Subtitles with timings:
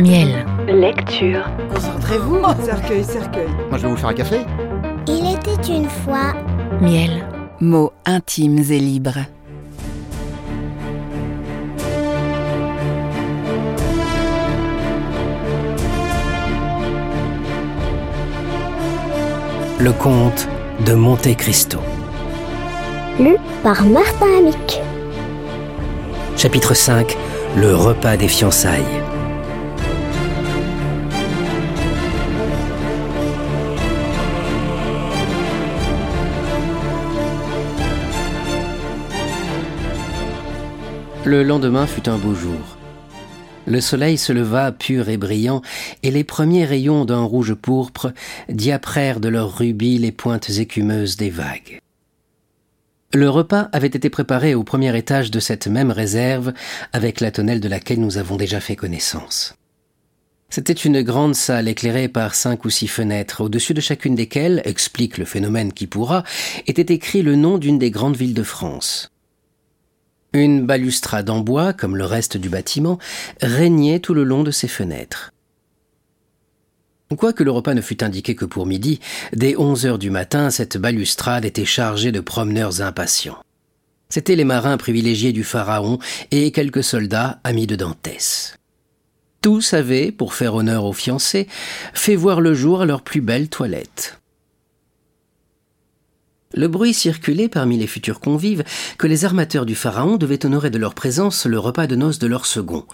[0.00, 0.46] Miel.
[0.66, 1.44] Lecture.
[1.74, 2.40] Concentrez-vous.
[2.64, 3.48] Cercueil, cercueil.
[3.68, 4.40] Moi, je vais vous faire un café.
[5.06, 6.32] Il était une fois.
[6.80, 7.26] Miel.
[7.60, 9.18] Mots intimes et libres.
[19.78, 20.48] Le comte
[20.86, 21.78] de Monte Cristo.
[23.18, 24.80] Lu par Martin Amic.
[26.38, 27.18] Chapitre 5
[27.56, 29.02] Le repas des fiançailles.
[41.30, 42.76] Le lendemain fut un beau jour.
[43.64, 45.62] Le soleil se leva pur et brillant,
[46.02, 48.12] et les premiers rayons d'un rouge pourpre
[48.48, 51.78] diaprèrent de leur rubis les pointes écumeuses des vagues.
[53.14, 56.52] Le repas avait été préparé au premier étage de cette même réserve,
[56.92, 59.54] avec la tonnelle de laquelle nous avons déjà fait connaissance.
[60.48, 65.16] C'était une grande salle éclairée par cinq ou six fenêtres, au-dessus de chacune desquelles, explique
[65.16, 66.24] le phénomène qui pourra,
[66.66, 69.12] était écrit le nom d'une des grandes villes de France.
[70.32, 72.98] Une balustrade en bois, comme le reste du bâtiment,
[73.40, 75.32] régnait tout le long de ces fenêtres.
[77.16, 79.00] Quoique le repas ne fût indiqué que pour midi,
[79.34, 83.42] dès onze heures du matin, cette balustrade était chargée de promeneurs impatients.
[84.08, 85.98] C'étaient les marins privilégiés du Pharaon
[86.30, 88.56] et quelques soldats amis de Dantès.
[89.42, 91.48] Tous avaient, pour faire honneur aux fiancés,
[91.94, 94.19] fait voir le jour à leur plus belle toilette.
[96.52, 98.64] Le bruit circulait parmi les futurs convives
[98.98, 102.26] que les armateurs du Pharaon devaient honorer de leur présence le repas de noces de
[102.26, 102.86] leur second.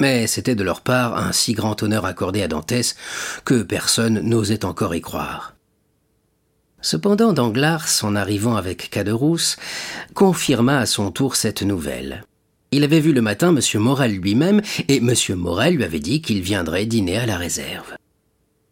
[0.00, 2.96] Mais c'était de leur part un si grand honneur accordé à Dantès
[3.44, 5.54] que personne n'osait encore y croire.
[6.80, 9.56] Cependant, Danglars, en arrivant avec Caderousse,
[10.14, 12.24] confirma à son tour cette nouvelle.
[12.72, 13.60] Il avait vu le matin M.
[13.80, 15.14] Morel lui-même, et M.
[15.36, 17.94] Morel lui avait dit qu'il viendrait dîner à la réserve.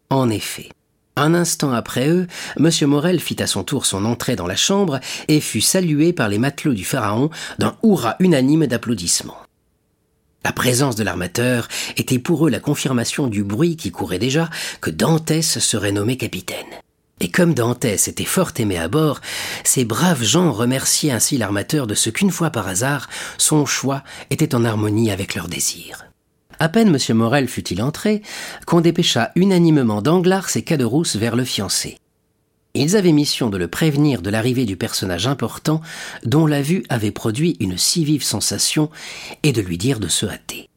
[0.09, 0.69] En effet,
[1.15, 2.69] un instant après eux, M.
[2.87, 6.39] Morel fit à son tour son entrée dans la chambre et fut salué par les
[6.39, 9.37] matelots du Pharaon d'un hurrah unanime d'applaudissements.
[10.43, 14.49] La présence de l'armateur était pour eux la confirmation du bruit qui courait déjà
[14.79, 16.57] que Dantès serait nommé capitaine.
[17.19, 19.21] Et comme Dantès était fort aimé à bord,
[19.63, 24.55] ces braves gens remerciaient ainsi l'armateur de ce qu'une fois par hasard, son choix était
[24.55, 26.10] en harmonie avec leurs désirs.
[26.61, 27.17] À peine M.
[27.17, 28.21] Morel fut-il entré,
[28.67, 31.97] qu'on dépêcha unanimement Danglars et Caderousse vers le fiancé.
[32.75, 35.81] Ils avaient mission de le prévenir de l'arrivée du personnage important
[36.23, 38.91] dont la vue avait produit une si vive sensation
[39.41, 40.69] et de lui dire de se hâter.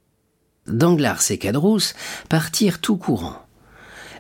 [0.67, 1.93] Danglars et Caderousse
[2.31, 3.37] partirent tout courant.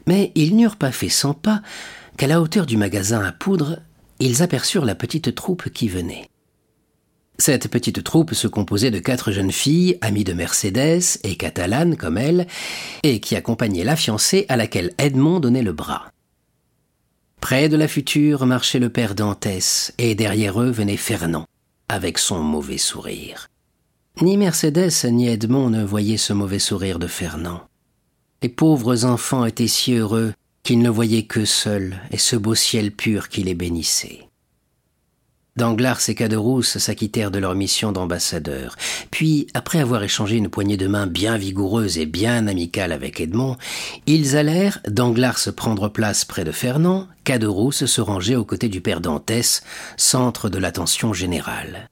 [0.06, 1.62] Mais ils n'eurent pas fait cent pas
[2.18, 3.78] qu'à la hauteur du magasin à poudre,
[4.20, 6.28] ils aperçurent la petite troupe qui venait.
[7.38, 12.16] Cette petite troupe se composait de quatre jeunes filles, amies de Mercédès et catalanes comme
[12.16, 12.46] elle,
[13.02, 16.10] et qui accompagnaient la fiancée à laquelle Edmond donnait le bras.
[17.40, 21.46] Près de la future marchait le père Dantès, et derrière eux venait Fernand,
[21.88, 23.48] avec son mauvais sourire.
[24.22, 27.62] Ni Mercédès ni Edmond ne voyaient ce mauvais sourire de Fernand.
[28.42, 32.92] Les pauvres enfants étaient si heureux qu'ils ne voyaient que seuls et ce beau ciel
[32.92, 34.23] pur qui les bénissait.
[35.56, 38.74] Danglars et Caderousse s'acquittèrent de leur mission d'ambassadeurs.
[39.12, 43.56] Puis, après avoir échangé une poignée de main bien vigoureuse et bien amicale avec Edmond,
[44.06, 49.00] ils allèrent, Danglars prendre place près de Fernand, Caderousse se ranger aux côtés du père
[49.00, 49.62] Dantès,
[49.96, 51.88] centre de l'attention générale.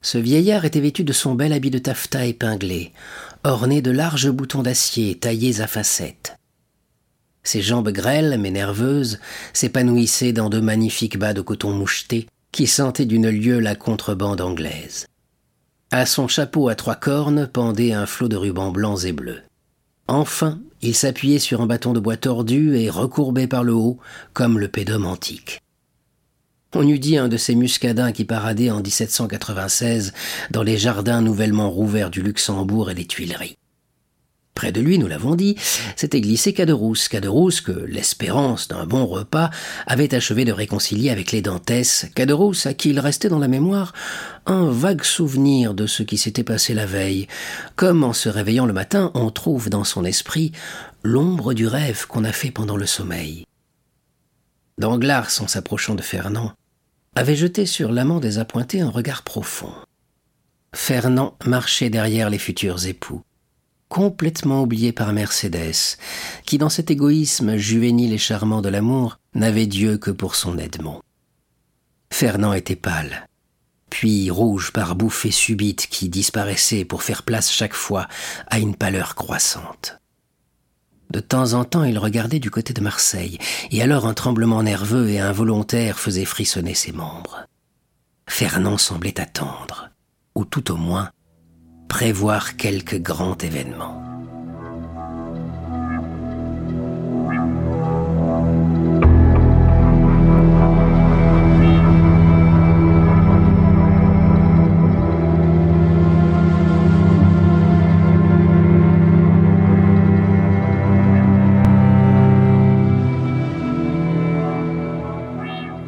[0.00, 2.92] Ce vieillard était vêtu de son bel habit de taffetas épinglé,
[3.42, 6.36] orné de larges boutons d'acier taillés à facettes.
[7.42, 9.20] Ses jambes grêles mais nerveuses
[9.52, 15.08] s'épanouissaient dans de magnifiques bas de coton moucheté qui sentait d'une lieue la contrebande anglaise.
[15.90, 19.42] À son chapeau à trois cornes pendait un flot de rubans blancs et bleus.
[20.06, 23.98] Enfin, il s'appuyait sur un bâton de bois tordu et recourbé par le haut,
[24.34, 25.58] comme le pédum antique.
[26.76, 30.12] On eût dit un de ces muscadins qui paradaient en 1796
[30.52, 33.56] dans les jardins nouvellement rouverts du Luxembourg et des Tuileries.
[34.54, 35.56] Près de lui, nous l'avons dit,
[35.96, 39.50] s'était glissé Caderousse, Caderousse que l'espérance d'un bon repas
[39.86, 43.92] avait achevé de réconcilier avec les Dantès, Caderousse à qui il restait dans la mémoire
[44.46, 47.26] un vague souvenir de ce qui s'était passé la veille,
[47.74, 50.52] comme en se réveillant le matin on trouve dans son esprit
[51.02, 53.46] l'ombre du rêve qu'on a fait pendant le sommeil.
[54.78, 56.52] Danglars, en s'approchant de Fernand,
[57.16, 59.72] avait jeté sur l'amant désappointé un regard profond.
[60.74, 63.22] Fernand marchait derrière les futurs époux
[63.88, 65.96] complètement oublié par Mercédès,
[66.46, 71.00] qui dans cet égoïsme juvénile et charmant de l'amour n'avait Dieu que pour son Edmond.
[72.12, 73.28] Fernand était pâle,
[73.90, 78.08] puis rouge par bouffées subites qui disparaissaient pour faire place chaque fois
[78.48, 79.98] à une pâleur croissante.
[81.10, 83.38] De temps en temps, il regardait du côté de Marseille,
[83.70, 87.46] et alors un tremblement nerveux et involontaire faisait frissonner ses membres.
[88.28, 89.90] Fernand semblait attendre,
[90.34, 91.10] ou tout au moins
[91.88, 94.04] prévoir quelque grand événement.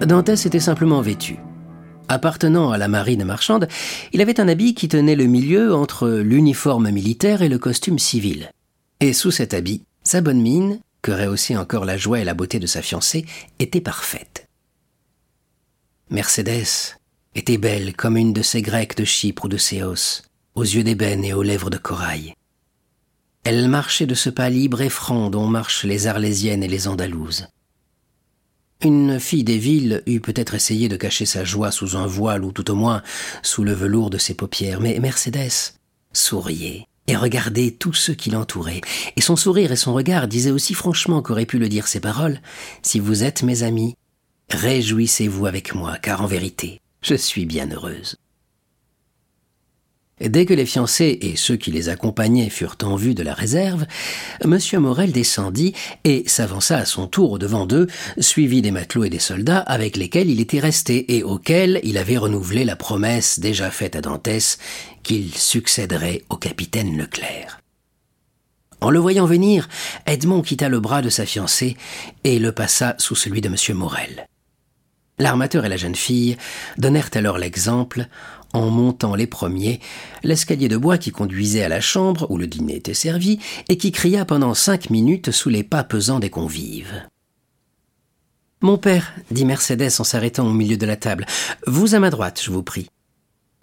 [0.07, 1.37] Dantès était simplement vêtu.
[2.09, 3.67] Appartenant à la marine marchande,
[4.13, 8.51] il avait un habit qui tenait le milieu entre l'uniforme militaire et le costume civil.
[9.01, 12.59] Et sous cet habit, sa bonne mine, que rehaussait encore la joie et la beauté
[12.59, 13.27] de sa fiancée,
[13.59, 14.47] était parfaite.
[16.11, 16.97] Mercédès
[17.35, 20.23] était belle comme une de ces Grecques de Chypre ou de Céos,
[20.55, 22.35] aux yeux d'ébène et aux lèvres de corail.
[23.43, 27.49] Elle marchait de ce pas libre et franc dont marchent les Arlésiennes et les Andalouses.
[28.83, 32.53] Une fille des villes eût peut-être essayé de cacher sa joie sous un voile ou
[32.53, 33.03] tout au moins
[33.43, 35.75] sous le velours de ses paupières, mais Mercédès
[36.13, 38.81] souriait et regardait tous ceux qui l'entouraient,
[39.17, 42.41] et son sourire et son regard disaient aussi franchement qu'auraient pu le dire ses paroles
[42.83, 43.95] Si vous êtes mes amis,
[44.51, 48.17] réjouissez-vous avec moi, car en vérité, je suis bien heureuse.
[50.19, 53.85] Dès que les fiancés et ceux qui les accompagnaient furent en vue de la réserve,
[54.43, 54.59] M.
[54.79, 55.75] Morel descendit
[56.05, 57.87] et s'avança à son tour au-devant d'eux,
[58.19, 62.17] suivi des matelots et des soldats avec lesquels il était resté et auxquels il avait
[62.17, 64.57] renouvelé la promesse déjà faite à Dantès
[65.03, 67.61] qu'il succéderait au capitaine Leclerc.
[68.81, 69.69] En le voyant venir,
[70.07, 71.77] Edmond quitta le bras de sa fiancée
[72.25, 73.77] et le passa sous celui de M.
[73.77, 74.27] Morel.
[75.19, 76.37] L'armateur et la jeune fille
[76.77, 78.07] donnèrent alors l'exemple
[78.53, 79.81] en montant les premiers
[80.23, 83.39] l'escalier de bois qui conduisait à la chambre où le dîner était servi
[83.69, 87.03] et qui cria pendant cinq minutes sous les pas pesants des convives.
[88.63, 91.27] Mon père, dit Mercédès en s'arrêtant au milieu de la table,
[91.67, 92.89] vous à ma droite, je vous prie.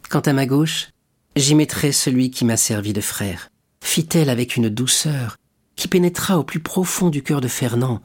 [0.10, 0.90] Quant à ma gauche,
[1.36, 3.50] j'y mettrai celui qui m'a servi de frère,
[3.82, 5.38] fit-elle avec une douceur
[5.76, 8.02] qui pénétra au plus profond du cœur de Fernand,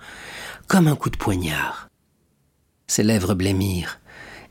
[0.67, 1.89] comme un coup de poignard.
[2.87, 4.01] Ses lèvres blêmirent,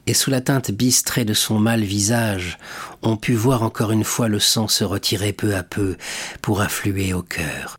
[0.08, 2.58] et sous la teinte bistrée de son mâle visage,
[3.02, 5.98] on put voir encore une fois le sang se retirer peu à peu
[6.42, 7.78] pour affluer au cœur.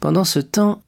[0.00, 0.80] Pendant ce temps,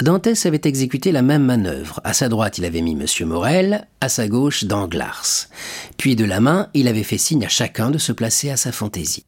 [0.00, 2.00] Dantès avait exécuté la même manœuvre.
[2.04, 3.28] À sa droite, il avait mis M.
[3.28, 5.46] Morel, à sa gauche, Danglars.
[5.96, 8.72] Puis de la main, il avait fait signe à chacun de se placer à sa
[8.72, 9.24] fantaisie.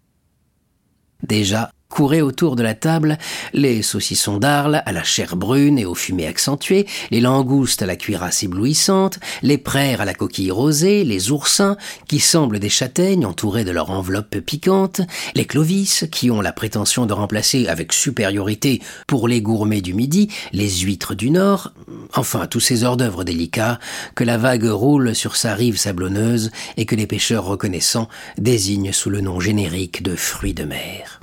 [1.22, 3.18] Déjà, couraient autour de la table
[3.52, 7.96] les saucissons d'Arles à la chair brune et aux fumées accentuées, les langoustes à la
[7.96, 11.76] cuirasse éblouissante, les praires à la coquille rosée, les oursins
[12.08, 15.02] qui semblent des châtaignes entourées de leur enveloppe piquante,
[15.34, 20.28] les clovis qui ont la prétention de remplacer avec supériorité pour les gourmets du midi
[20.52, 21.72] les huîtres du nord,
[22.14, 23.78] enfin tous ces hors-d'œuvre délicats
[24.14, 28.08] que la vague roule sur sa rive sablonneuse et que les pêcheurs reconnaissants
[28.38, 31.19] désignent sous le nom générique de fruits de mer.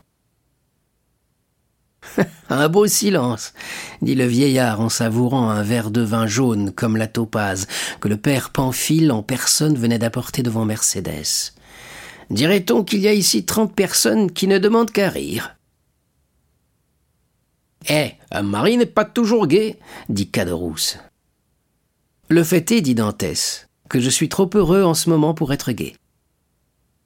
[2.50, 3.54] un beau silence,
[4.02, 7.68] dit le vieillard en savourant un verre de vin jaune comme la topaze
[8.00, 11.54] que le père Pamphile en personne venait d'apporter devant Mercédès.
[12.30, 15.56] Dirait-on qu'il y a ici trente personnes qui ne demandent qu'à rire
[17.90, 19.78] Eh, un mari n'est pas toujours gai,
[20.10, 20.98] dit Caderousse.
[22.30, 25.72] Le fait est, dit Dantès, que je suis trop heureux en ce moment pour être
[25.72, 25.96] gai.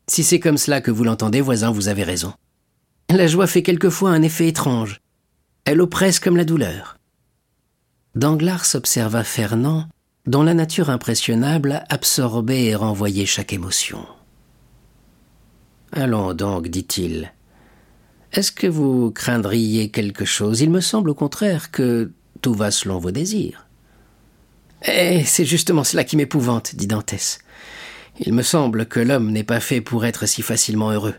[0.07, 2.33] Si c'est comme cela que vous l'entendez, voisin, vous avez raison.
[3.13, 5.01] La joie fait quelquefois un effet étrange.
[5.65, 6.97] Elle oppresse comme la douleur.
[8.15, 9.87] Danglars observa Fernand,
[10.25, 14.05] dont la nature impressionnable absorbait et renvoyait chaque émotion.
[15.91, 17.33] Allons donc, dit-il.
[18.31, 20.61] Est-ce que vous craindriez quelque chose?
[20.61, 23.67] Il me semble au contraire que tout va selon vos désirs.
[24.87, 27.39] Eh, c'est justement cela qui m'épouvante, dit Dantès.
[28.19, 31.15] Il me semble que l'homme n'est pas fait pour être si facilement heureux.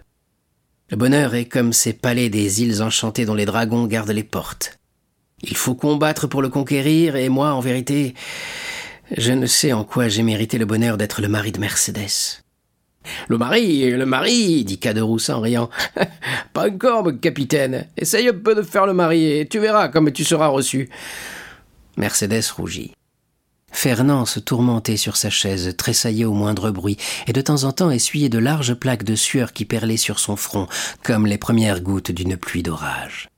[0.93, 4.79] Le bonheur est comme ces palais des îles enchantées dont les dragons gardent les portes.
[5.41, 8.13] Il faut combattre pour le conquérir, et moi, en vérité,
[9.17, 12.43] je ne sais en quoi j'ai mérité le bonheur d'être le mari de Mercédès.
[13.29, 15.71] Le mari, le mari, dit Caderousse en riant.
[16.53, 17.87] Pas encore, mon capitaine.
[17.97, 20.91] Essaye un peu de faire le mari, et tu verras comme tu seras reçu.
[21.97, 22.93] Mercédès rougit.
[23.73, 27.91] Fernand se tourmentait sur sa chaise, tressaillait au moindre bruit, et de temps en temps
[27.91, 30.69] essuyait de larges plaques de sueur qui perlaient sur son front,
[31.03, 33.29] comme les premières gouttes d'une pluie d'orage.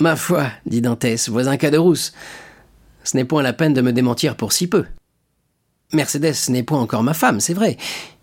[0.00, 2.14] Ma foi, dit Dantès, voisin Caderousse,
[3.04, 4.86] ce n'est point la peine de me démentir pour si peu.
[5.92, 7.76] Mercedes n'est point encore ma femme, c'est vrai.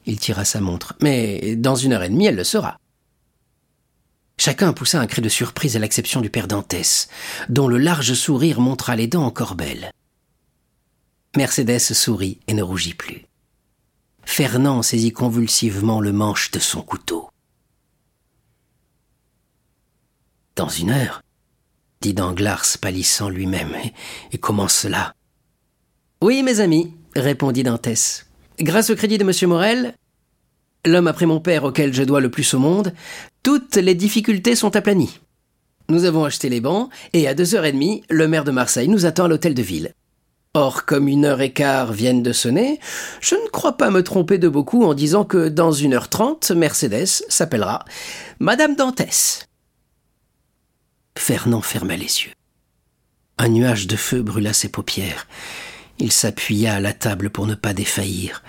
[0.05, 0.95] Il tira sa montre.
[1.01, 2.77] Mais dans une heure et demie, elle le sera.
[4.37, 7.09] Chacun poussa un cri de surprise à l'exception du père Dantès,
[7.49, 9.91] dont le large sourire montra les dents encore belles.
[11.37, 13.25] Mercedes sourit et ne rougit plus.
[14.23, 17.29] Fernand saisit convulsivement le manche de son couteau.
[20.55, 21.21] Dans une heure,
[22.01, 23.75] dit Danglars pâlissant lui-même.
[24.31, 25.13] Et, comment cela?
[26.21, 28.25] Oui, mes amis, répondit Dantès.
[28.59, 29.49] Grâce au crédit de M.
[29.49, 29.95] Morel,
[30.85, 32.93] l'homme après mon père auquel je dois le plus au monde,
[33.43, 35.19] toutes les difficultés sont aplanies.
[35.89, 38.87] Nous avons acheté les bancs, et à deux heures et demie, le maire de Marseille
[38.87, 39.93] nous attend à l'hôtel de ville.
[40.61, 42.81] Or, comme une heure et quart viennent de sonner,
[43.21, 46.51] je ne crois pas me tromper de beaucoup en disant que dans une heure trente,
[46.51, 47.85] Mercedes s'appellera
[48.41, 49.47] Madame Dantès.
[51.17, 52.33] Fernand ferma les yeux.
[53.37, 55.27] Un nuage de feu brûla ses paupières.
[55.97, 58.43] Il s'appuya à la table pour ne pas défaillir,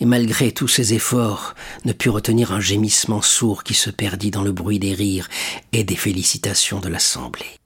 [0.00, 4.42] et malgré tous ses efforts, ne put retenir un gémissement sourd qui se perdit dans
[4.42, 5.28] le bruit des rires
[5.70, 7.60] et des félicitations de l'assemblée.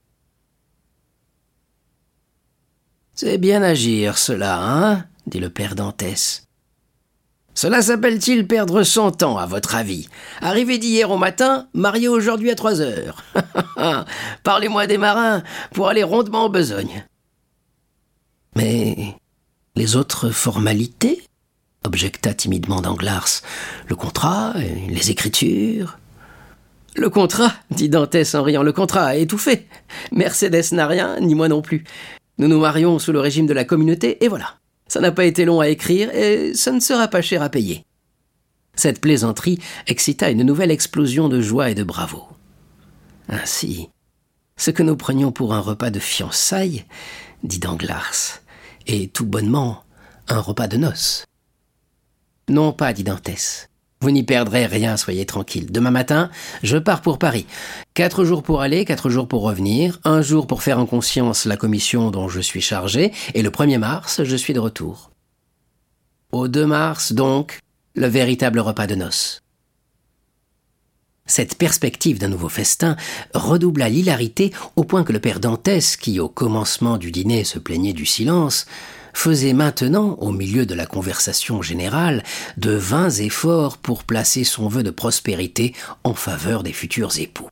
[3.21, 6.47] C'est bien agir, cela, hein dit le père Dantès.
[7.53, 10.07] Cela s'appelle-t-il perdre son temps, à votre avis?
[10.39, 13.25] Arrivé d'hier au matin, marié aujourd'hui à trois heures.
[14.43, 17.05] Parlez-moi des marins pour aller rondement en besogne.
[18.55, 18.95] Mais
[19.75, 21.21] les autres formalités?
[21.83, 23.41] objecta timidement Danglars.
[23.89, 24.53] Le contrat,
[24.87, 25.97] les écritures.
[26.95, 29.67] Le contrat, dit Dantès en riant, le contrat est tout fait.
[30.13, 31.83] Mercedes n'a rien, ni moi non plus.
[32.39, 34.55] Nous nous marions sous le régime de la communauté, et voilà.
[34.87, 37.85] Ça n'a pas été long à écrire, et ça ne sera pas cher à payer.
[38.75, 42.23] Cette plaisanterie excita une nouvelle explosion de joie et de bravo.
[43.27, 43.89] Ainsi,
[44.55, 46.85] ce que nous prenions pour un repas de fiançailles,
[47.43, 48.39] dit Danglars,
[48.87, 49.83] est tout bonnement
[50.29, 51.25] un repas de noces.
[52.47, 53.69] Non pas, dit Dantès.
[54.01, 55.69] Vous n'y perdrez rien, soyez tranquille.
[55.69, 56.29] Demain matin,
[56.63, 57.45] je pars pour Paris.
[57.93, 61.57] Quatre jours pour aller, quatre jours pour revenir, un jour pour faire en conscience la
[61.57, 65.11] commission dont je suis chargé, et le 1er mars, je suis de retour.
[66.31, 67.59] Au 2 mars, donc,
[67.93, 69.41] le véritable repas de noces.
[71.25, 72.95] Cette perspective d'un nouveau festin
[73.33, 77.93] redoubla l'hilarité au point que le père Dantès, qui au commencement du dîner se plaignait
[77.93, 78.65] du silence,
[79.13, 82.23] faisait maintenant, au milieu de la conversation générale,
[82.57, 85.73] de vains efforts pour placer son vœu de prospérité
[86.03, 87.49] en faveur des futurs époux.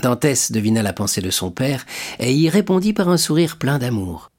[0.00, 1.84] Dantès devina la pensée de son père
[2.20, 4.30] et y répondit par un sourire plein d'amour.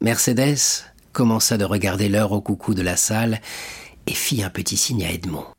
[0.00, 3.40] Mercédès commença de regarder l'heure au coucou de la salle
[4.06, 5.55] et fit un petit signe à Edmond.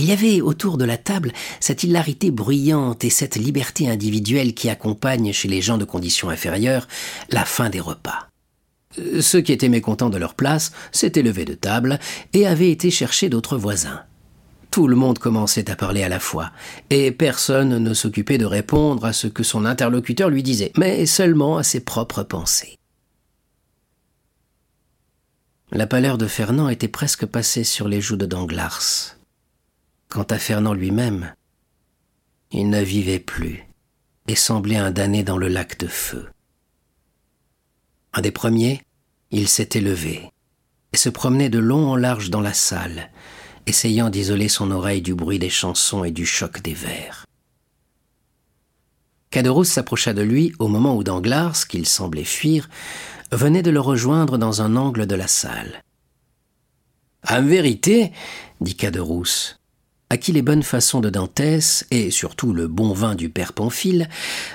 [0.00, 1.30] Il y avait autour de la table
[1.60, 6.88] cette hilarité bruyante et cette liberté individuelle qui accompagne chez les gens de condition inférieure
[7.28, 8.28] la fin des repas.
[8.98, 11.98] Euh, ceux qui étaient mécontents de leur place s'étaient levés de table
[12.32, 14.00] et avaient été chercher d'autres voisins.
[14.70, 16.50] Tout le monde commençait à parler à la fois,
[16.88, 21.58] et personne ne s'occupait de répondre à ce que son interlocuteur lui disait, mais seulement
[21.58, 22.78] à ses propres pensées.
[25.72, 29.19] La pâleur de Fernand était presque passée sur les joues de Danglars.
[30.10, 31.34] Quant à Fernand lui-même,
[32.50, 33.64] il ne vivait plus
[34.26, 36.28] et semblait un damné dans le lac de feu.
[38.12, 38.82] Un des premiers,
[39.30, 40.28] il s'était levé
[40.92, 43.12] et se promenait de long en large dans la salle,
[43.66, 47.24] essayant d'isoler son oreille du bruit des chansons et du choc des vers.
[49.30, 52.68] Caderousse s'approcha de lui au moment où Danglars, qu'il semblait fuir,
[53.30, 55.84] venait de le rejoindre dans un angle de la salle.
[57.28, 58.10] En vérité,
[58.60, 59.59] dit Caderousse,
[60.10, 64.08] à qui les bonnes façons de Dantès, et surtout le bon vin du père Pamphile,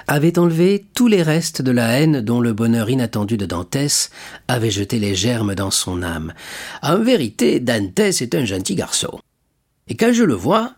[0.06, 4.12] avaient enlevé tous les restes de la haine dont le bonheur inattendu de Dantès
[4.50, 6.34] avait jeté les germes dans son âme.
[6.82, 9.18] En vérité, Dantès est un gentil garçon.
[9.88, 10.76] Et quand je le vois,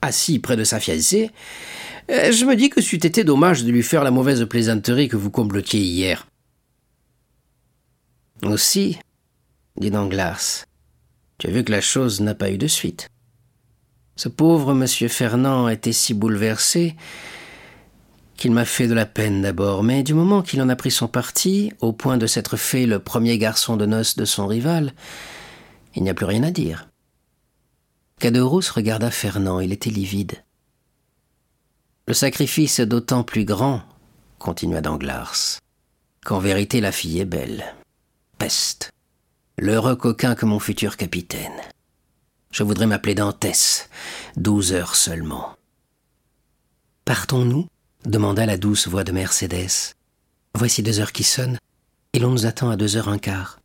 [0.00, 1.30] assis près de sa fiancée,
[2.10, 5.16] euh, je me dis que c'eût été dommage de lui faire la mauvaise plaisanterie que
[5.16, 6.26] vous complotiez hier.
[8.42, 8.98] Aussi,
[9.76, 10.64] dit Danglars,
[11.36, 13.08] tu as vu que la chose n'a pas eu de suite.
[14.18, 16.96] Ce pauvre monsieur Fernand était si bouleversé
[18.36, 21.06] qu'il m'a fait de la peine d'abord, mais du moment qu'il en a pris son
[21.06, 24.92] parti, au point de s'être fait le premier garçon de noces de son rival,
[25.94, 26.88] il n'y a plus rien à dire.
[28.18, 30.42] Caderousse regarda Fernand, il était livide.
[32.08, 33.82] Le sacrifice est d'autant plus grand,
[34.40, 35.60] continua Danglars,
[36.24, 37.72] qu'en vérité la fille est belle.
[38.36, 38.90] Peste.
[39.58, 41.60] L'heureux coquin que mon futur capitaine.
[42.50, 43.88] Je voudrais m'appeler Dantès.
[44.36, 45.56] Douze heures seulement.
[47.04, 47.66] Partons-nous?
[48.04, 49.94] demanda la douce voix de Mercédès.
[50.54, 51.58] Voici deux heures qui sonnent,
[52.12, 53.60] et l'on nous attend à deux heures un quart.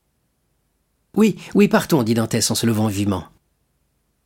[1.16, 3.28] Oui, oui, partons, dit Dantès en se levant vivement.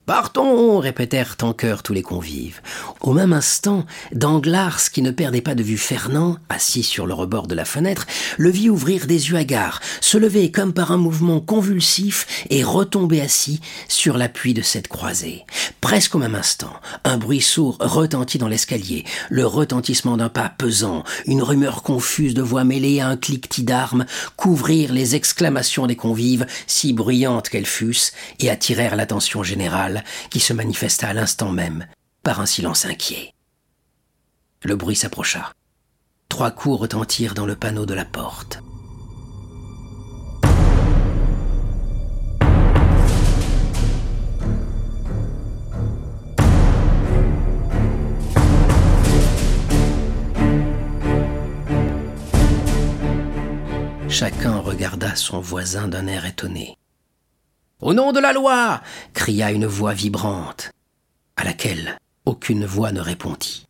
[0.07, 2.61] Partons répétèrent en chœur tous les convives.
[3.01, 7.45] Au même instant, Danglars, qui ne perdait pas de vue Fernand, assis sur le rebord
[7.45, 11.41] de la fenêtre, le vit ouvrir des yeux hagards, se lever comme par un mouvement
[11.41, 13.59] convulsif et retomber assis
[13.89, 15.45] sur l'appui de cette croisée.
[15.81, 16.71] Presque au même instant,
[17.03, 22.41] un bruit sourd retentit dans l'escalier, le retentissement d'un pas pesant, une rumeur confuse de
[22.41, 24.05] voix mêlée à un cliquetis d'armes
[24.37, 29.43] couvrirent les exclamations des convives, si bruyantes qu'elles fussent, et attirèrent l'attention
[30.29, 31.87] qui se manifesta à l'instant même
[32.23, 33.33] par un silence inquiet.
[34.63, 35.51] Le bruit s'approcha.
[36.29, 38.59] Trois coups retentirent dans le panneau de la porte.
[54.09, 56.75] Chacun regarda son voisin d'un air étonné.
[57.79, 58.81] Au nom de la loi
[59.13, 60.71] cria une voix vibrante,
[61.35, 63.67] à laquelle aucune voix ne répondit.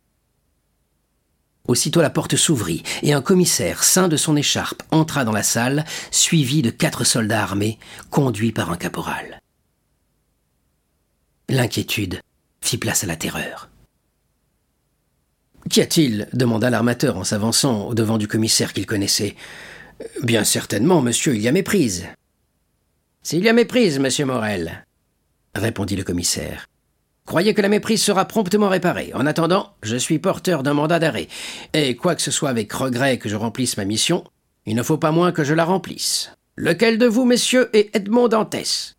[1.66, 5.84] Aussitôt la porte s'ouvrit, et un commissaire, ceint de son écharpe, entra dans la salle,
[6.10, 9.42] suivi de quatre soldats armés, conduits par un caporal.
[11.50, 12.22] L'inquiétude
[12.62, 13.68] fit place à la terreur.
[15.68, 16.28] Qu'y a-t-il?
[16.32, 19.36] demanda l'armateur en s'avançant au devant du commissaire qu'il connaissait.
[20.22, 22.06] Bien certainement, monsieur, il y a méprise.
[23.22, 24.86] S'il y a méprise, monsieur Morel,
[25.54, 26.66] répondit le commissaire.
[27.26, 29.10] Croyez que la méprise sera promptement réparée.
[29.12, 31.28] En attendant, je suis porteur d'un mandat d'arrêt,
[31.74, 34.24] et quoi que ce soit avec regret que je remplisse ma mission,
[34.64, 36.32] il ne faut pas moins que je la remplisse.
[36.56, 38.94] Lequel de vous, messieurs, est Edmond Dantès?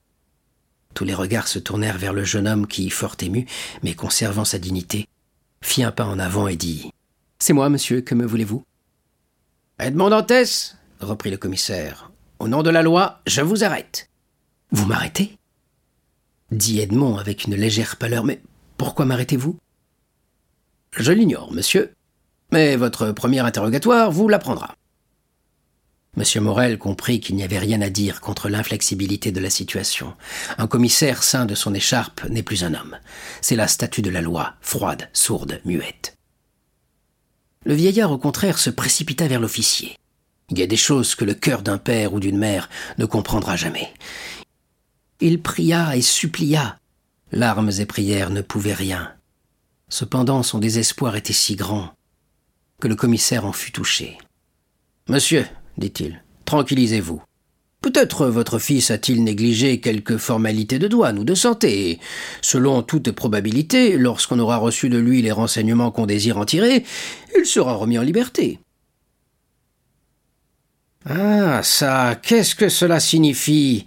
[0.94, 3.48] Tous les regards se tournèrent vers le jeune homme qui, fort ému,
[3.84, 5.08] mais conservant sa dignité,
[5.62, 6.92] fit un pas en avant et dit
[7.40, 8.64] C'est moi, monsieur, que me voulez-vous?
[9.80, 12.12] Edmond Dantès reprit le commissaire.
[12.40, 14.09] Au nom de la loi, je vous arrête.
[14.72, 15.38] Vous m'arrêtez?
[16.52, 18.24] Dit Edmond avec une légère pâleur.
[18.24, 18.42] Mais
[18.78, 19.58] pourquoi m'arrêtez-vous?
[20.98, 21.94] Je l'ignore, monsieur.
[22.52, 24.76] Mais votre premier interrogatoire vous l'apprendra.
[26.18, 30.16] Monsieur Morel comprit qu'il n'y avait rien à dire contre l'inflexibilité de la situation.
[30.58, 32.98] Un commissaire saint de son écharpe n'est plus un homme.
[33.42, 36.16] C'est la statue de la loi, froide, sourde, muette.
[37.64, 39.96] Le vieillard, au contraire, se précipita vers l'officier.
[40.50, 43.56] Il y a des choses que le cœur d'un père ou d'une mère ne comprendra
[43.56, 43.94] jamais.
[45.22, 46.78] Il pria et supplia.
[47.32, 49.12] Larmes et prières ne pouvaient rien.
[49.90, 51.94] Cependant son désespoir était si grand
[52.80, 54.18] que le commissaire en fut touché.
[55.10, 55.46] Monsieur,
[55.78, 57.22] dit-il, tranquillisez-vous.
[57.82, 62.00] Peut-être votre fils a-t-il négligé quelques formalités de douane ou de santé, et,
[62.42, 66.84] selon toute probabilité, lorsqu'on aura reçu de lui les renseignements qu'on désire en tirer,
[67.38, 68.60] il sera remis en liberté.
[71.06, 73.86] Ah, ça, qu'est-ce que cela signifie?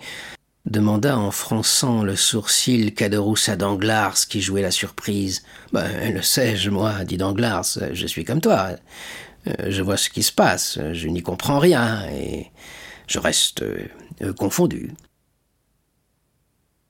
[0.67, 5.43] Demanda en fronçant le sourcil Caderousse à Danglars qui jouait la surprise.
[5.73, 8.71] Ben, le sais-je, moi, dit Danglars, je suis comme toi.
[9.49, 12.53] Euh, je vois ce qui se passe, je n'y comprends rien, et
[13.09, 14.93] je reste euh, confondu.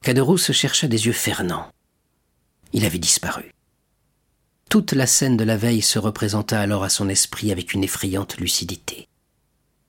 [0.02, 1.66] Caderousse chercha des yeux Fernand.
[2.72, 3.52] Il avait disparu.
[4.68, 8.38] Toute la scène de la veille se représenta alors à son esprit avec une effrayante
[8.38, 9.06] lucidité.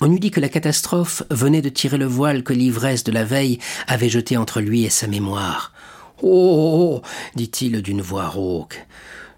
[0.05, 3.23] On eût dit que la catastrophe venait de tirer le voile que l'ivresse de la
[3.23, 5.71] veille avait jeté entre lui et sa mémoire.
[6.21, 7.01] Oh
[7.35, 8.85] dit-il d'une voix rauque.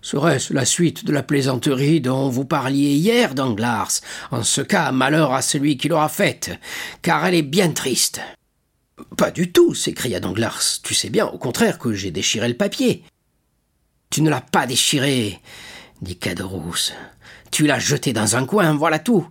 [0.01, 3.91] Serait-ce la suite de la plaisanterie dont vous parliez hier, Danglars?
[4.31, 6.57] En ce cas, malheur à celui qui l'aura faite,
[7.03, 8.21] car elle est bien triste.
[9.17, 10.63] Pas du tout, s'écria Danglars.
[10.81, 13.03] Tu sais bien, au contraire, que j'ai déchiré le papier.
[14.09, 15.39] Tu ne l'as pas déchiré,
[16.01, 16.91] dit Caderousse.
[17.51, 19.27] Tu l'as jeté dans un coin, voilà tout.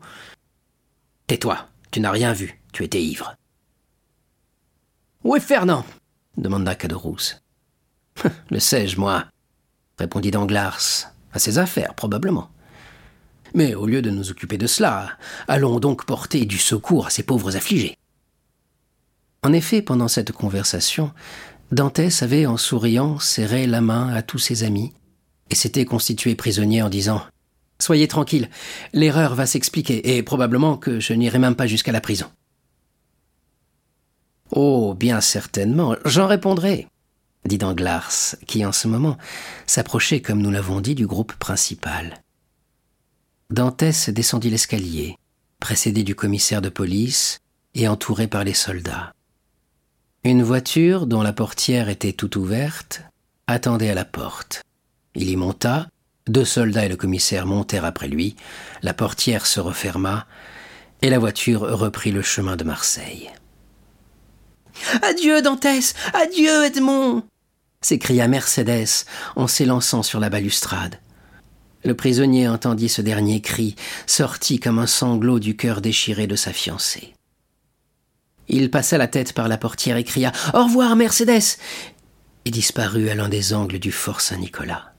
[1.26, 3.34] Tais-toi, tu n'as rien vu, tu étais ivre.
[5.22, 5.86] Où est Fernand?
[6.36, 7.40] demanda Caderousse.
[8.50, 9.24] Le sais-je, moi?
[9.98, 11.12] répondit Danglars.
[11.32, 12.50] À ses affaires, probablement.
[13.54, 15.16] Mais au lieu de nous occuper de cela,
[15.48, 17.96] allons donc porter du secours à ces pauvres affligés.
[19.42, 21.12] En effet, pendant cette conversation,
[21.72, 24.92] Dantès avait, en souriant, serré la main à tous ses amis
[25.50, 27.22] et s'était constitué prisonnier en disant
[27.78, 28.48] Soyez tranquille,
[28.92, 32.30] l'erreur va s'expliquer, et probablement que je n'irai même pas jusqu'à la prison.
[34.50, 36.86] Oh, bien certainement, j'en répondrai,
[37.44, 39.18] dit Danglars, qui en ce moment
[39.66, 42.22] s'approchait, comme nous l'avons dit, du groupe principal.
[43.50, 45.16] Dantès descendit l'escalier,
[45.60, 47.38] précédé du commissaire de police
[47.74, 49.12] et entouré par les soldats.
[50.24, 53.02] Une voiture, dont la portière était toute ouverte,
[53.46, 54.62] attendait à la porte.
[55.14, 55.88] Il y monta,
[56.28, 58.36] deux soldats et le commissaire montèrent après lui,
[58.82, 60.26] la portière se referma,
[61.02, 63.30] et la voiture reprit le chemin de Marseille.
[65.02, 67.22] Adieu, Dantès Adieu, Edmond
[67.84, 69.04] s'écria Mercédès
[69.36, 70.98] en s'élançant sur la balustrade.
[71.84, 76.54] Le prisonnier entendit ce dernier cri, sorti comme un sanglot du cœur déchiré de sa
[76.54, 77.12] fiancée.
[78.48, 81.58] Il passa la tête par la portière et cria Au revoir, Mercédès
[82.46, 84.93] et disparut à l'un des angles du fort Saint-Nicolas.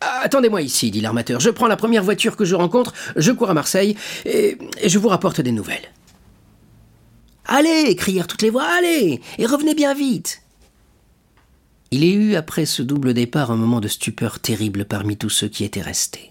[0.00, 1.40] Attendez-moi ici, dit l'armateur.
[1.40, 4.98] Je prends la première voiture que je rencontre, je cours à Marseille et, et je
[4.98, 5.92] vous rapporte des nouvelles.
[7.44, 10.42] Allez crièrent toutes les voix, allez Et revenez bien vite
[11.90, 15.48] Il y eut après ce double départ un moment de stupeur terrible parmi tous ceux
[15.48, 16.30] qui étaient restés.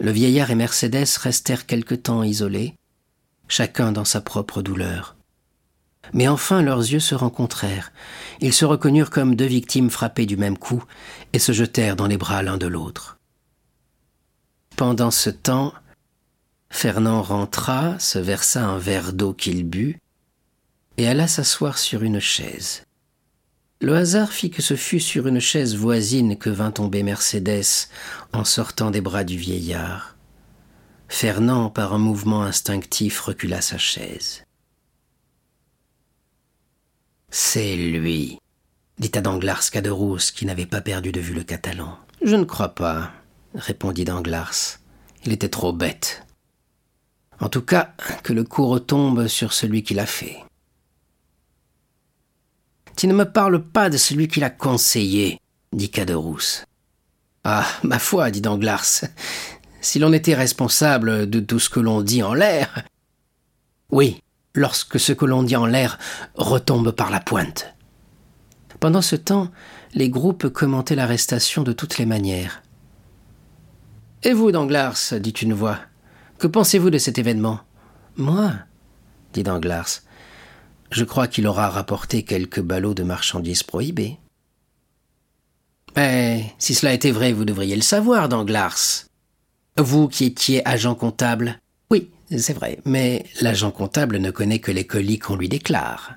[0.00, 2.74] Le vieillard et Mercédès restèrent quelque temps isolés,
[3.46, 5.16] chacun dans sa propre douleur.
[6.12, 7.92] Mais enfin leurs yeux se rencontrèrent.
[8.40, 10.84] Ils se reconnurent comme deux victimes frappées du même coup
[11.32, 13.18] et se jetèrent dans les bras l'un de l'autre.
[14.76, 15.72] Pendant ce temps,
[16.70, 19.98] Fernand rentra, se versa un verre d'eau qu'il but,
[20.96, 22.84] et alla s'asseoir sur une chaise.
[23.80, 27.88] Le hasard fit que ce fut sur une chaise voisine que vint tomber Mercédès
[28.32, 30.16] en sortant des bras du vieillard.
[31.08, 34.44] Fernand, par un mouvement instinctif, recula sa chaise.
[37.34, 38.38] C'est lui,
[38.98, 41.96] dit à Danglars Caderousse, qui n'avait pas perdu de vue le catalan.
[42.22, 43.10] Je ne crois pas,
[43.54, 44.78] répondit Danglars.
[45.24, 46.26] Il était trop bête.
[47.40, 50.36] En tout cas, que le coup retombe sur celui qui l'a fait.
[52.98, 55.40] Tu ne me parles pas de celui qui l'a conseillé,
[55.72, 56.66] dit Caderousse.
[57.44, 59.06] Ah, ma foi, dit Danglars,
[59.80, 62.84] si l'on était responsable de tout ce que l'on dit en l'air.
[63.90, 64.20] Oui,
[64.54, 65.98] lorsque ce que l'on dit en l'air
[66.34, 67.74] retombe par la pointe.
[68.80, 69.50] Pendant ce temps,
[69.94, 72.62] les groupes commentaient l'arrestation de toutes les manières.
[74.24, 75.78] Et vous, Danglars dit une voix,
[76.38, 77.60] que pensez-vous de cet événement
[78.16, 78.52] Moi
[79.32, 80.00] dit Danglars.
[80.90, 84.18] Je crois qu'il aura rapporté quelques ballots de marchandises prohibées.
[85.96, 89.06] Mais si cela était vrai, vous devriez le savoir, Danglars.
[89.78, 91.60] Vous qui étiez agent comptable,
[92.38, 96.14] c'est vrai, mais l'agent comptable ne connaît que les colis qu'on lui déclare.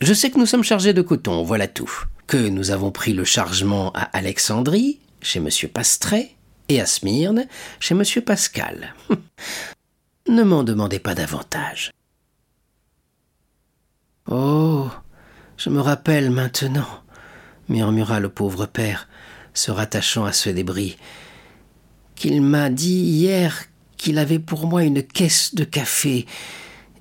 [0.00, 1.90] Je sais que nous sommes chargés de coton, voilà tout.
[2.26, 5.48] Que nous avons pris le chargement à Alexandrie, chez M.
[5.72, 6.30] Pastret,
[6.68, 7.46] et à Smyrne,
[7.80, 8.02] chez M.
[8.24, 8.94] Pascal.
[10.28, 11.90] ne m'en demandez pas davantage.
[14.30, 14.88] Oh,
[15.56, 16.88] je me rappelle maintenant,
[17.68, 19.08] murmura le pauvre père,
[19.52, 20.96] se rattachant à ce débris,
[22.14, 26.26] qu'il m'a dit hier qu'il avait pour moi une caisse de café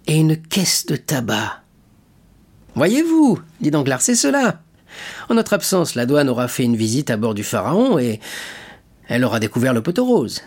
[0.08, 1.64] et une caisse de tabac.
[2.76, 4.62] Voyez-vous, dit Danglars, c'est cela.
[5.30, 8.20] En notre absence, la douane aura fait une visite à bord du Pharaon et
[9.08, 10.42] elle aura découvert le poteau rose.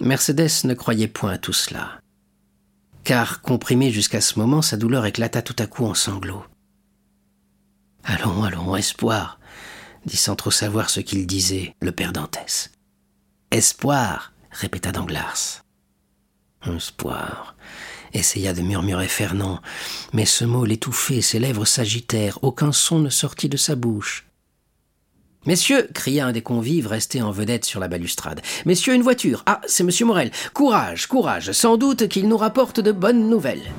[0.00, 2.00] Mercedes ne croyait point à tout cela,
[3.04, 6.44] car, comprimée jusqu'à ce moment, sa douleur éclata tout à coup en sanglots.
[8.04, 9.38] Allons, allons, espoir,
[10.06, 12.70] dit sans trop savoir ce qu'il disait le père Dantès.
[13.52, 15.64] Espoir, répéta Danglars.
[16.64, 17.56] Espoir,
[18.14, 19.60] essaya de murmurer Fernand,
[20.12, 24.28] mais ce mot l'étouffait, ses lèvres s'agitèrent, aucun son ne sortit de sa bouche.
[25.46, 28.40] Messieurs, cria un des convives restés en vedette sur la balustrade.
[28.66, 29.42] Messieurs, une voiture.
[29.46, 30.30] Ah, c'est monsieur Morel.
[30.54, 31.50] Courage, courage.
[31.50, 33.72] Sans doute qu'il nous rapporte de bonnes nouvelles.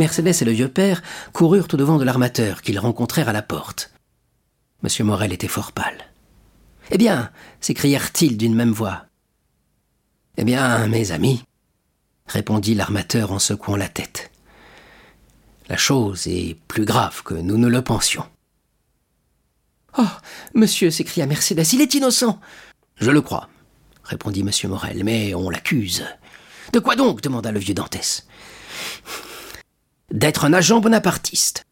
[0.00, 1.02] Mercédès et le vieux père
[1.34, 3.92] coururent au devant de l'armateur, qu'ils rencontrèrent à la porte.
[4.82, 6.10] Monsieur Morel était fort pâle.
[6.90, 9.04] Eh bien, s'écrièrent-ils d'une même voix.
[10.38, 11.44] Eh bien, mes amis,
[12.26, 14.30] répondit l'armateur en secouant la tête.
[15.68, 18.24] La chose est plus grave que nous ne le pensions.
[19.98, 20.08] Oh,
[20.54, 22.40] monsieur, s'écria Mercédès, il est innocent.
[22.96, 23.50] Je le crois,
[24.04, 26.06] répondit monsieur Morel, mais on l'accuse.
[26.72, 27.20] De quoi donc?
[27.20, 28.26] demanda le vieux Dantès
[30.12, 31.64] d'être un agent bonapartiste.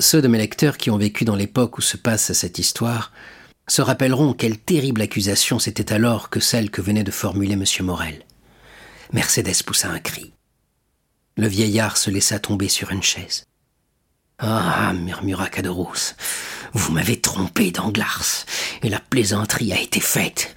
[0.00, 3.12] Ceux de mes lecteurs qui ont vécu dans l'époque où se passe cette histoire
[3.68, 7.64] se rappelleront quelle terrible accusation c'était alors que celle que venait de formuler M.
[7.82, 8.24] Morel.
[9.12, 10.32] Mercédès poussa un cri.
[11.36, 13.44] Le vieillard se laissa tomber sur une chaise.
[14.38, 16.16] Ah, murmura Caderousse,
[16.72, 18.46] vous m'avez trompé, Danglars,
[18.82, 20.54] et la plaisanterie a été faite.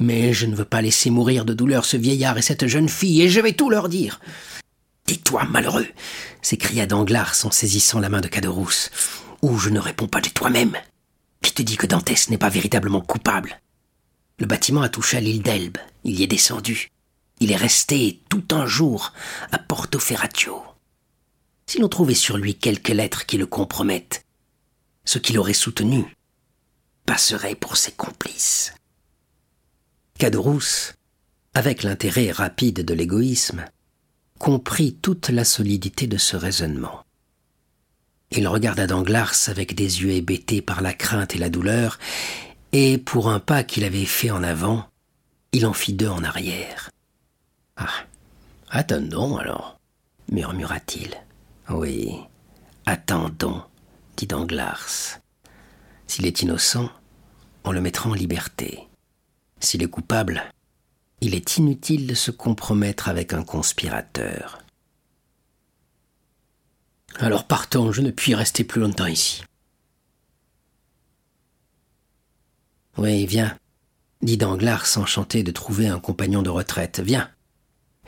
[0.00, 3.22] Mais je ne veux pas laisser mourir de douleur ce vieillard et cette jeune fille,
[3.22, 4.18] et je vais tout leur dire.
[5.08, 5.86] Tais-toi, malheureux
[6.42, 8.90] s'écria Danglars en saisissant la main de Caderousse.
[9.40, 10.76] Ou je ne réponds pas de toi-même.
[11.40, 13.58] Qui te dit que Dantès n'est pas véritablement coupable
[14.38, 15.78] Le bâtiment a touché à l'île d'Elbe.
[16.04, 16.90] Il y est descendu.
[17.40, 19.14] Il est resté tout un jour
[19.50, 20.62] à Porto Ferraccio.
[21.66, 24.26] Si l'on trouvait sur lui quelques lettres qui le compromettent,
[25.06, 26.04] ce qu'il aurait soutenu
[27.06, 28.74] passerait pour ses complices.
[30.18, 30.92] Caderousse,
[31.54, 33.64] avec l'intérêt rapide de l'égoïsme,
[34.38, 37.04] comprit toute la solidité de ce raisonnement.
[38.30, 41.98] Il regarda Danglars avec des yeux hébétés par la crainte et la douleur,
[42.72, 44.86] et pour un pas qu'il avait fait en avant,
[45.52, 46.90] il en fit deux en arrière.
[47.76, 47.88] Ah,
[48.70, 49.78] attendons alors,
[50.30, 51.14] murmura-t-il.
[51.70, 52.12] Oui,
[52.86, 53.62] attendons,
[54.16, 55.20] dit Danglars.
[56.06, 56.90] S'il est innocent,
[57.64, 58.88] on le mettra en liberté.
[59.60, 60.42] S'il est coupable,
[61.20, 64.58] il est inutile de se compromettre avec un conspirateur.
[67.18, 69.42] Alors partons, je ne puis rester plus longtemps ici.
[72.96, 73.56] Oui, viens,
[74.22, 77.00] dit Danglars enchanté de trouver un compagnon de retraite.
[77.00, 77.30] Viens,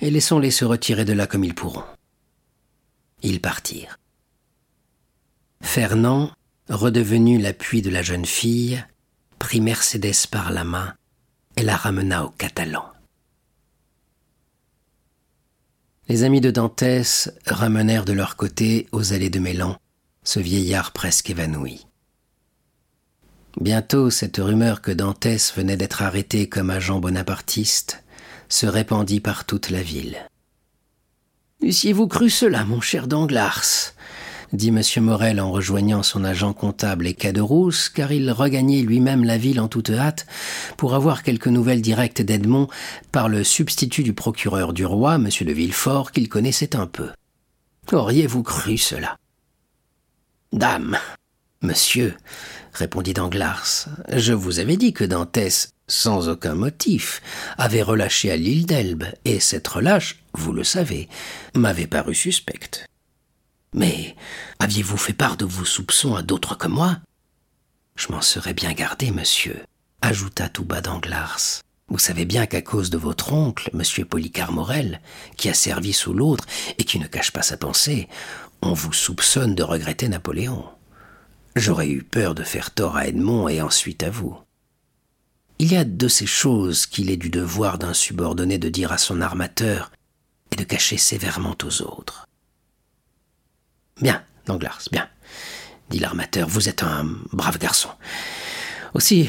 [0.01, 1.85] et laissons-les se retirer de là comme ils pourront.
[3.23, 3.99] Ils partirent.
[5.63, 6.31] Fernand,
[6.69, 8.85] redevenu l'appui de la jeune fille,
[9.39, 10.95] prit Mercédès par la main
[11.57, 12.90] et la ramena au Catalan.
[16.11, 19.77] Les amis de Dantès ramenèrent de leur côté aux allées de Mélan
[20.25, 21.87] ce vieillard presque évanoui.
[23.61, 28.03] Bientôt cette rumeur que Dantès venait d'être arrêté comme agent bonapartiste
[28.49, 30.19] se répandit par toute la ville.
[31.63, 33.93] Eussiez-vous cru cela, mon cher Danglars?
[34.53, 34.83] Dit M.
[35.03, 39.69] Morel en rejoignant son agent comptable et Caderousse, car il regagnait lui-même la ville en
[39.69, 40.27] toute hâte
[40.77, 42.69] pour avoir quelques nouvelles directes d'Edmond
[43.13, 45.29] par le substitut du procureur du roi, M.
[45.41, 47.11] de Villefort, qu'il connaissait un peu.
[47.93, 49.17] Auriez-vous cru cela?
[50.53, 50.99] Dame,
[51.63, 52.17] monsieur,
[52.73, 57.23] répondit Danglars, je vous avais dit que Dantès, sans aucun motif,
[57.57, 61.09] avait relâché à l'île d'Elbe, et cette relâche, vous le savez,
[61.55, 62.90] m'avait paru suspecte.
[63.75, 64.17] Mais
[64.59, 66.99] aviez-vous fait part de vos soupçons à d'autres que moi?
[67.97, 69.63] Je m'en serais bien gardé, monsieur,
[70.01, 71.61] ajouta tout bas Danglars.
[71.89, 75.01] Vous savez bien qu'à cause de votre oncle, monsieur Polycar Morel,
[75.37, 76.47] qui a servi sous l'autre
[76.79, 78.09] et qui ne cache pas sa pensée,
[78.63, 80.65] on vous soupçonne de regretter Napoléon.
[81.57, 84.39] J'aurais eu peur de faire tort à Edmond et ensuite à vous.
[85.59, 88.99] Il y a de ces choses qu'il est du devoir d'un subordonné de dire à
[88.99, 89.91] son armateur
[90.53, 92.27] et de cacher sévèrement aux autres.
[94.01, 95.09] Bien, Danglars, bien,
[95.91, 97.91] dit l'armateur, vous êtes un brave garçon.
[98.95, 99.29] Aussi,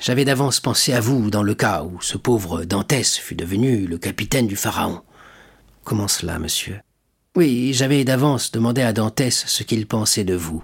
[0.00, 3.98] j'avais d'avance pensé à vous dans le cas où ce pauvre Dantès fût devenu le
[3.98, 5.02] capitaine du Pharaon.
[5.84, 6.80] Comment cela, monsieur?
[7.36, 10.62] Oui, j'avais d'avance demandé à Dantès ce qu'il pensait de vous,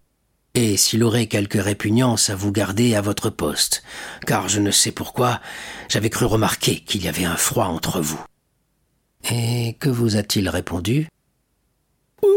[0.54, 3.82] et s'il aurait quelque répugnance à vous garder à votre poste,
[4.26, 5.40] car je ne sais pourquoi,
[5.88, 8.20] j'avais cru remarquer qu'il y avait un froid entre vous.
[9.30, 11.08] Et que vous a-t-il répondu?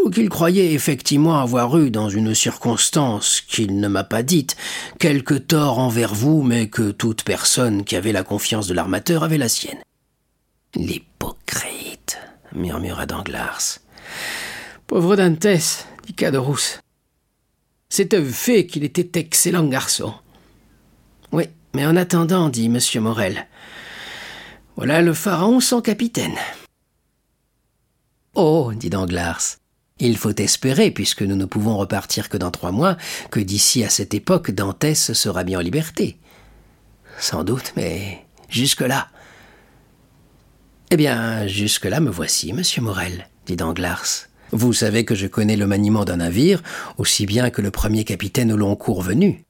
[0.09, 4.55] Qu'il croyait effectivement avoir eu, dans une circonstance qu'il ne m'a pas dite,
[4.99, 9.37] quelque tort envers vous, mais que toute personne qui avait la confiance de l'armateur avait
[9.37, 9.79] la sienne.
[10.75, 12.19] L'hypocrite,
[12.53, 13.79] murmura Danglars.
[14.87, 16.79] Pauvre Dantès, dit Caderousse.
[17.89, 20.13] C'est un fait qu'il était excellent garçon.
[21.31, 22.79] Oui, mais en attendant, dit M.
[23.01, 23.47] Morel,
[24.75, 26.37] voilà le pharaon sans capitaine.
[28.35, 29.57] Oh, dit Danglars,
[29.99, 32.97] il faut espérer, puisque nous ne pouvons repartir que dans trois mois,
[33.31, 36.17] que d'ici à cette époque Dantès sera bien en liberté.
[37.19, 39.09] Sans doute, mais jusque-là.
[40.91, 44.27] Eh bien, jusque-là me voici, monsieur Morel, dit Danglars.
[44.51, 46.63] Vous savez que je connais le maniement d'un navire
[46.97, 49.43] aussi bien que le premier capitaine au long cours venu.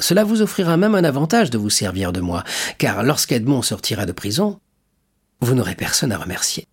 [0.00, 2.44] Cela vous offrira même un avantage de vous servir de moi,
[2.78, 4.58] car lorsqu'Edmond sortira de prison,
[5.40, 6.66] vous n'aurez personne à remercier.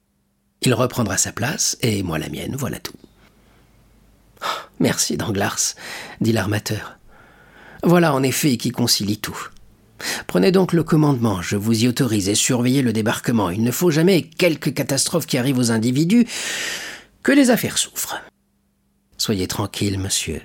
[0.66, 2.98] Il reprendra sa place, et moi la mienne, voilà tout.
[4.42, 4.48] Oh,
[4.80, 5.76] merci, Danglars,
[6.22, 6.98] dit l'armateur.
[7.84, 9.38] Voilà en effet qui concilie tout.
[10.26, 13.52] Prenez donc le commandement, je vous y autorise, et surveillez le débarquement.
[13.52, 16.26] Il ne faut jamais, quelque catastrophe qui arrive aux individus,
[17.22, 18.22] que les affaires souffrent.
[19.18, 20.42] Soyez tranquille, monsieur.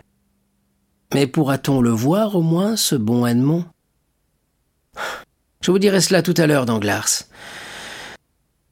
[1.15, 3.65] Mais pourra-t-on le voir au moins, ce bon Edmond?
[5.63, 7.25] Je vous dirai cela tout à l'heure, Danglars.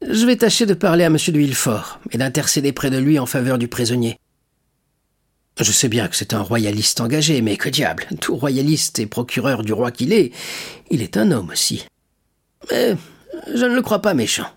[0.00, 1.16] Je vais tâcher de parler à M.
[1.16, 4.18] de Villefort et d'intercéder près de lui en faveur du prisonnier.
[5.58, 9.64] Je sais bien que c'est un royaliste engagé, mais que diable, tout royaliste et procureur
[9.64, 10.32] du roi qu'il est,
[10.90, 11.84] il est un homme aussi.
[12.70, 12.96] Mais
[13.52, 14.48] je ne le crois pas méchant.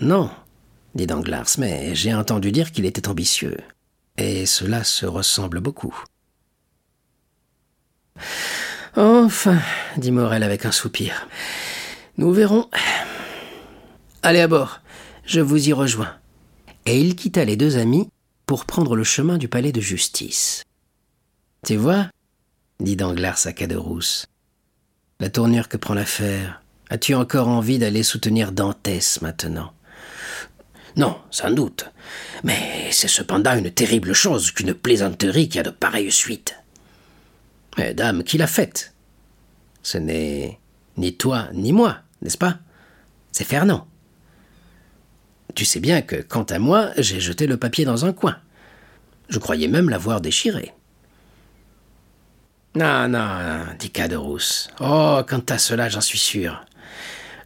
[0.00, 0.30] Non,
[0.94, 3.58] dit Danglars, mais j'ai entendu dire qu'il était ambitieux,
[4.16, 5.94] et cela se ressemble beaucoup.
[8.96, 9.58] Enfin,
[9.98, 11.28] dit Morel avec un soupir.
[12.16, 12.68] Nous verrons.
[14.22, 14.80] Allez à bord,
[15.24, 16.14] je vous y rejoins.
[16.84, 18.08] Et il quitta les deux amis
[18.44, 20.62] pour prendre le chemin du palais de justice.
[21.64, 22.08] Tu vois,
[22.80, 24.26] dit Danglars à Caderousse,
[25.20, 26.62] la tournure que prend l'affaire.
[26.90, 29.72] As-tu encore envie d'aller soutenir Dantès maintenant?
[30.96, 31.90] Non, sans doute.
[32.44, 36.56] Mais c'est cependant une terrible chose qu'une plaisanterie qui a de pareilles suites.
[37.78, 38.92] Eh, dame, qui l'a faite?
[39.82, 40.58] Ce n'est
[40.98, 42.58] ni toi ni moi, n'est-ce pas?
[43.32, 43.86] C'est Fernand.
[45.54, 48.36] Tu sais bien que, quant à moi, j'ai jeté le papier dans un coin.
[49.28, 50.74] Je croyais même l'avoir déchiré.
[52.74, 54.68] Non, non, dit Caderousse.
[54.80, 56.64] Oh, quant à cela, j'en suis sûr.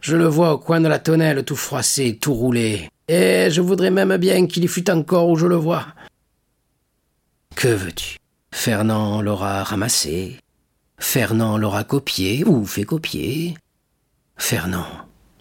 [0.01, 2.89] Je le vois au coin de la tonnelle, tout froissé, tout roulé.
[3.07, 5.87] Et je voudrais même bien qu'il y fût encore où je le vois.
[7.55, 8.17] Que veux-tu?
[8.51, 10.39] Fernand l'aura ramassé.
[10.99, 13.55] Fernand l'aura copié ou fait copier.
[14.37, 14.87] Fernand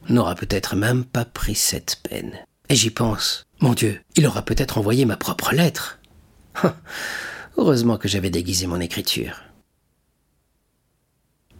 [0.08, 2.38] n'aura peut-être même pas pris cette peine.
[2.68, 3.44] Et j'y pense.
[3.60, 5.98] Mon Dieu, il aura peut-être envoyé ma propre lettre.
[7.56, 9.42] Heureusement que j'avais déguisé mon écriture.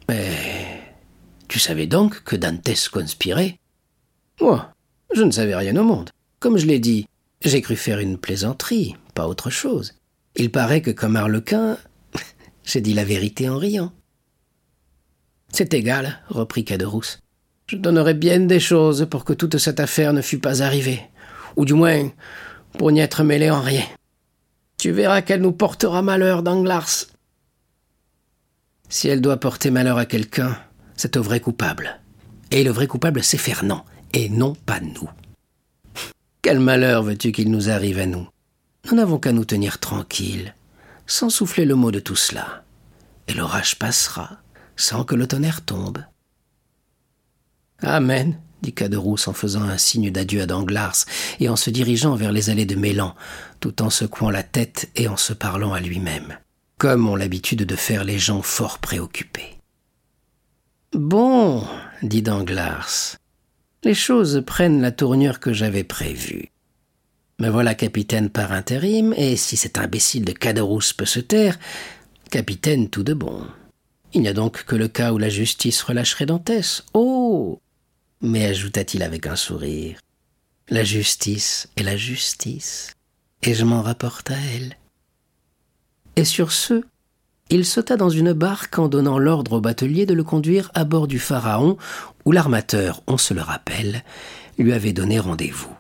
[0.09, 0.95] Mais
[1.49, 3.59] tu savais donc que Dantès conspirait?
[4.41, 4.73] Moi,
[5.15, 6.11] je ne savais rien au monde.
[6.41, 7.07] Comme je l'ai dit,
[7.43, 9.95] j'ai cru faire une plaisanterie, pas autre chose.
[10.37, 11.79] Il paraît que comme Harlequin,
[12.65, 13.93] j'ai dit la vérité en riant.
[15.53, 17.21] C'est égal, reprit Caderousse.
[17.75, 21.03] Je donnerais bien des choses pour que toute cette affaire ne fût pas arrivée,
[21.57, 22.09] ou du moins
[22.79, 23.83] pour n'y être mêlé en rien.
[24.79, 27.07] Tu verras qu'elle nous portera malheur, Danglars.
[28.89, 30.57] Si elle doit porter malheur à quelqu'un,
[30.95, 32.01] c'est au vrai coupable.
[32.53, 35.11] Et le vrai coupable, c'est Fernand, et non pas nous.
[36.43, 38.29] Quel malheur veux-tu qu'il nous arrive à nous?
[38.87, 40.55] Nous n'avons qu'à nous tenir tranquilles,
[41.09, 42.63] sans souffler le mot de tout cela.
[43.27, 44.39] Et l'orage passera,
[44.77, 45.99] sans que le tonnerre tombe.
[47.85, 51.05] Amen, dit Caderousse en faisant un signe d'adieu à Danglars
[51.39, 53.15] et en se dirigeant vers les allées de Mélan,
[53.61, 56.39] tout en secouant la tête et en se parlant à lui-même,
[56.79, 59.59] comme ont l'habitude de faire les gens fort préoccupés.
[60.95, 61.67] Bon,
[62.03, 63.17] dit Danglars,
[63.83, 66.51] les choses prennent la tournure que j'avais prévue.
[67.39, 71.59] Me voilà capitaine par intérim, et si cet imbécile de Caderousse peut se taire,
[72.31, 73.45] capitaine tout de bon.
[74.15, 76.85] Il n'y a donc que le cas où la justice relâcherait Dantès.
[76.95, 77.61] Oh
[78.27, 79.99] Mais ajouta-t-il avec un sourire,
[80.71, 82.95] la justice est la justice,
[83.43, 84.79] et je m'en rapporte à elle.
[86.17, 86.83] Et sur ce,
[87.51, 91.07] il sauta dans une barque en donnant l'ordre au batelier de le conduire à bord
[91.07, 91.77] du Pharaon,
[92.25, 94.03] où l'armateur, on se le rappelle,
[94.57, 95.77] lui avait donné rendez-vous.